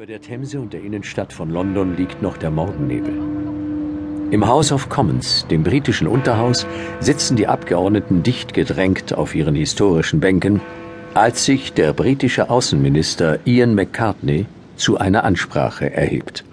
[0.00, 3.12] Über der Themse und der Innenstadt von London liegt noch der Morgennebel.
[4.30, 6.66] Im House of Commons, dem britischen Unterhaus,
[7.00, 10.62] sitzen die Abgeordneten dicht gedrängt auf ihren historischen Bänken,
[11.12, 16.44] als sich der britische Außenminister Ian McCartney zu einer Ansprache erhebt.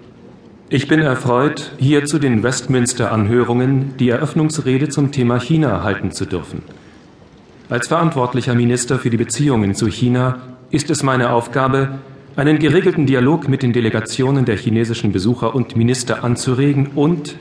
[0.68, 6.60] Ich bin erfreut, hier zu den Westminster-Anhörungen die Eröffnungsrede zum Thema China halten zu dürfen.
[7.70, 10.36] Als verantwortlicher Minister für die Beziehungen zu China
[10.70, 11.98] ist es meine Aufgabe,
[12.38, 17.34] einen geregelten Dialog mit den Delegationen der chinesischen Besucher und Minister anzuregen und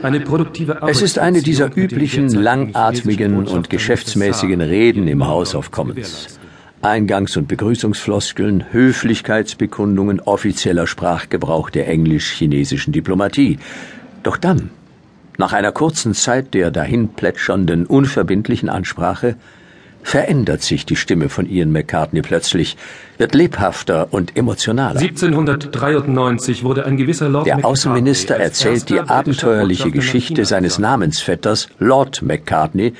[0.00, 5.72] eine produktive Arbeit Es ist eine dieser üblichen, langatmigen und geschäftsmäßigen Reden im House of
[5.72, 6.38] Commons.
[6.82, 13.58] Eingangs- und Begrüßungsfloskeln, Höflichkeitsbekundungen, offizieller Sprachgebrauch der englisch-chinesischen Diplomatie.
[14.22, 14.70] Doch dann,
[15.36, 19.34] nach einer kurzen Zeit der dahinplätschernden, unverbindlichen Ansprache,
[20.04, 22.76] verändert sich die Stimme von Ian McCartney plötzlich,
[23.18, 25.00] wird lebhafter und emotionaler.
[25.00, 32.92] 1793 wurde ein gewisser Lord Der Außenminister erzählt die abenteuerliche Geschichte seines Namensvetters Lord McCartney,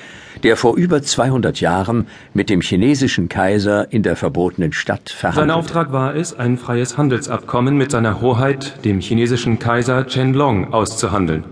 [0.42, 5.48] der vor über 200 Jahren mit dem chinesischen Kaiser in der verbotenen Stadt verhandelte.
[5.48, 10.72] Sein Auftrag war es, ein freies Handelsabkommen mit seiner Hoheit, dem chinesischen Kaiser Chen Long,
[10.72, 11.44] auszuhandeln.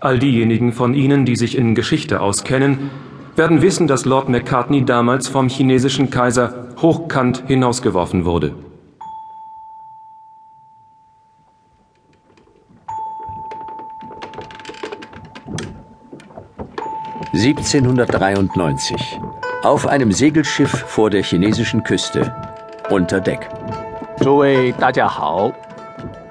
[0.00, 2.90] All diejenigen von Ihnen, die sich in Geschichte auskennen,
[3.38, 8.54] werden wissen, dass Lord Macartney damals vom chinesischen Kaiser hochkant hinausgeworfen wurde.
[17.32, 19.20] (1793)
[19.62, 22.34] Auf einem Segelschiff vor der chinesischen Küste,
[22.90, 23.48] unter Deck.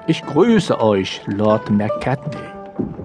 [0.06, 2.57] Ich grüße euch, Lord Macartney.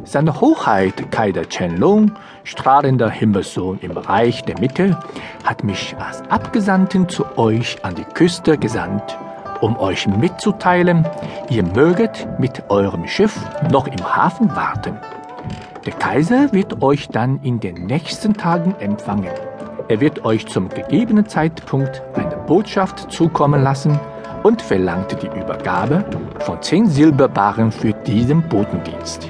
[0.06, 2.12] Seine Hoheit Kaiser Chenlong,
[2.44, 4.98] strahlender Himmelssohn im Reich der Mitte,
[5.46, 9.18] hat mich als Abgesandten zu euch an die Küste gesandt,
[9.62, 11.08] um euch mitzuteilen,
[11.50, 13.40] ihr möget mit eurem Schiff
[13.72, 14.98] noch im Hafen warten.
[15.86, 19.32] Der Kaiser wird euch dann in den nächsten Tagen empfangen.
[19.88, 24.00] Er wird euch zum gegebenen Zeitpunkt eine Botschaft zukommen lassen
[24.44, 26.04] und verlangt die Übergabe
[26.40, 29.30] von zehn Silberbarren für diesen Botendienst.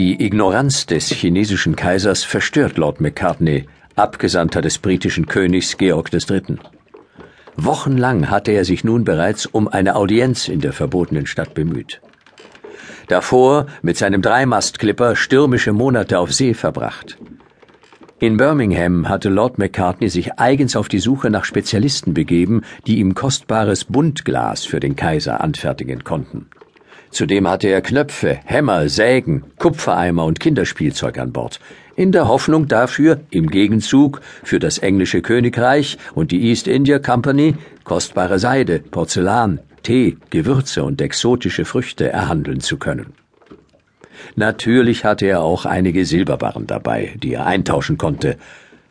[0.00, 3.66] Die Ignoranz des chinesischen Kaisers verstört Lord Macartney,
[3.96, 6.56] Abgesandter des britischen Königs Georg III.
[7.56, 12.00] Wochenlang hatte er sich nun bereits um eine Audienz in der verbotenen Stadt bemüht.
[13.08, 17.18] Davor mit seinem Dreimastklipper stürmische Monate auf See verbracht.
[18.20, 23.14] In Birmingham hatte Lord Macartney sich eigens auf die Suche nach Spezialisten begeben, die ihm
[23.14, 26.48] kostbares Buntglas für den Kaiser anfertigen konnten.
[27.10, 31.60] Zudem hatte er Knöpfe, Hämmer, Sägen, Kupfereimer und Kinderspielzeug an Bord,
[31.96, 37.56] in der Hoffnung dafür, im Gegenzug für das englische Königreich und die East India Company
[37.84, 43.12] kostbare Seide, Porzellan, Tee, Gewürze und exotische Früchte erhandeln zu können.
[44.36, 48.36] Natürlich hatte er auch einige Silberbarren dabei, die er eintauschen konnte,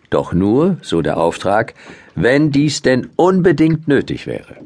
[0.10, 1.76] doch nur, so der Auftrag,
[2.16, 4.58] wenn dies denn unbedingt nötig wäre.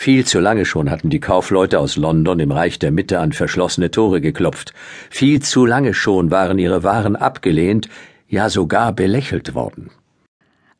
[0.00, 3.90] Viel zu lange schon hatten die Kaufleute aus London im Reich der Mitte an verschlossene
[3.90, 4.72] Tore geklopft.
[5.10, 7.88] Viel zu lange schon waren ihre Waren abgelehnt,
[8.28, 9.90] ja sogar belächelt worden.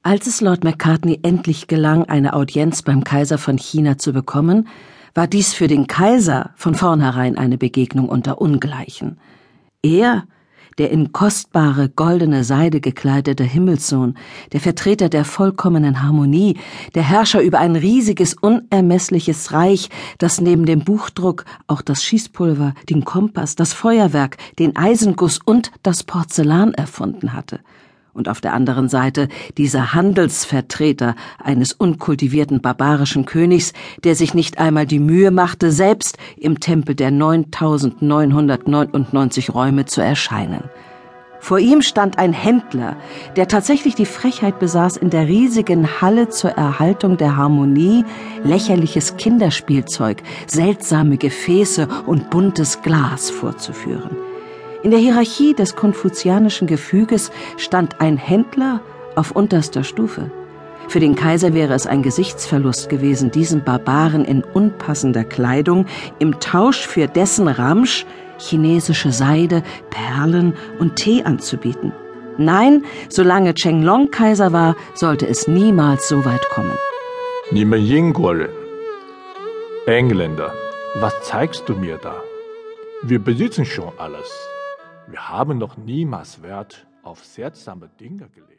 [0.04, 4.68] Als es Lord Macartney endlich gelang, eine Audienz beim Kaiser von China zu bekommen,
[5.14, 9.18] war dies für den Kaiser von vornherein eine Begegnung unter Ungleichen.
[9.82, 10.28] Er
[10.78, 14.14] der in kostbare goldene Seide gekleidete Himmelssohn,
[14.52, 16.56] der Vertreter der vollkommenen Harmonie,
[16.94, 23.04] der Herrscher über ein riesiges, unermessliches Reich, das neben dem Buchdruck auch das Schießpulver, den
[23.04, 27.60] Kompass, das Feuerwerk, den Eisenguss und das Porzellan erfunden hatte
[28.18, 33.72] und auf der anderen Seite dieser Handelsvertreter eines unkultivierten barbarischen Königs,
[34.04, 40.64] der sich nicht einmal die Mühe machte, selbst im Tempel der 9999 Räume zu erscheinen.
[41.40, 42.96] Vor ihm stand ein Händler,
[43.36, 48.04] der tatsächlich die Frechheit besaß, in der riesigen Halle zur Erhaltung der Harmonie
[48.42, 54.27] lächerliches Kinderspielzeug, seltsame Gefäße und buntes Glas vorzuführen.
[54.82, 58.80] In der Hierarchie des konfuzianischen Gefüges stand ein Händler
[59.16, 60.30] auf unterster Stufe.
[60.86, 65.86] Für den Kaiser wäre es ein Gesichtsverlust gewesen, diesen Barbaren in unpassender Kleidung
[66.20, 68.06] im Tausch für dessen Ramsch
[68.38, 71.92] chinesische Seide, Perlen und Tee anzubieten.
[72.38, 76.72] Nein, solange Cheng Long Kaiser war, sollte es niemals so weit kommen.
[77.50, 78.48] Niemand Yingguoren.
[79.86, 80.52] Engländer,
[81.00, 82.22] was zeigst du mir da?
[83.02, 84.30] Wir besitzen schon alles.
[85.10, 88.57] Wir haben noch niemals Wert auf seltsame Dinge gelegt.